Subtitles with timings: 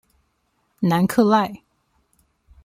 [0.79, 1.61] 南克赖。